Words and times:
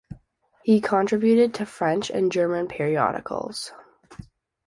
He 0.63 0.81
contributed 0.81 1.53
to 1.53 1.65
French 1.67 2.09
and 2.09 2.31
German 2.31 2.67
periodicals. 2.67 3.71